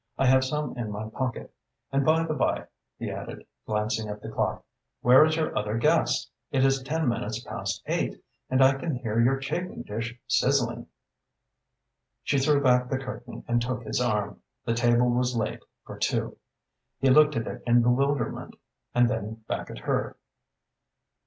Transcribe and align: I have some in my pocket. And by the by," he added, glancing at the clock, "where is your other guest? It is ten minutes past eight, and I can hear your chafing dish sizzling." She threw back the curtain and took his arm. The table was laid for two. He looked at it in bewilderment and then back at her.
I 0.17 0.25
have 0.25 0.43
some 0.43 0.75
in 0.75 0.89
my 0.91 1.09
pocket. 1.09 1.53
And 1.91 2.03
by 2.03 2.23
the 2.23 2.33
by," 2.33 2.65
he 2.97 3.11
added, 3.11 3.45
glancing 3.67 4.09
at 4.09 4.19
the 4.19 4.31
clock, 4.31 4.65
"where 5.01 5.23
is 5.25 5.35
your 5.35 5.55
other 5.55 5.77
guest? 5.77 6.31
It 6.49 6.65
is 6.65 6.81
ten 6.81 7.07
minutes 7.07 7.39
past 7.43 7.83
eight, 7.85 8.19
and 8.49 8.63
I 8.63 8.73
can 8.73 8.95
hear 8.95 9.21
your 9.21 9.37
chafing 9.37 9.83
dish 9.83 10.19
sizzling." 10.25 10.87
She 12.23 12.39
threw 12.39 12.63
back 12.63 12.89
the 12.89 12.97
curtain 12.97 13.45
and 13.47 13.61
took 13.61 13.83
his 13.83 14.01
arm. 14.01 14.41
The 14.65 14.73
table 14.73 15.07
was 15.11 15.37
laid 15.37 15.59
for 15.85 15.99
two. 15.99 16.35
He 16.97 17.11
looked 17.11 17.35
at 17.35 17.45
it 17.45 17.61
in 17.67 17.83
bewilderment 17.83 18.55
and 18.95 19.07
then 19.07 19.43
back 19.47 19.69
at 19.69 19.77
her. 19.77 20.17